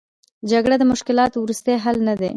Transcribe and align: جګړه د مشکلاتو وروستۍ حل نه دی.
جګړه 0.51 0.75
د 0.79 0.83
مشکلاتو 0.91 1.37
وروستۍ 1.43 1.75
حل 1.83 1.97
نه 2.07 2.13
دی. 2.19 2.29